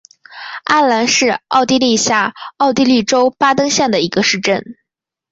[0.63, 4.75] 阿兰是奥地利下奥地利州巴登县的一个市镇。